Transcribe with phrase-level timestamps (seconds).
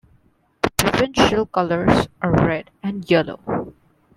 [0.63, 3.75] The provincial colors are red and yellow.